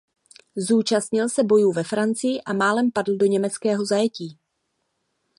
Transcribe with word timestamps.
Zúčastnil 0.57 1.29
se 1.29 1.43
bojů 1.43 1.71
ve 1.71 1.83
Francii 1.83 2.41
a 2.41 2.53
málem 2.53 2.91
padl 2.91 3.15
do 3.17 3.25
německého 3.25 3.85
zajetí. 3.85 4.39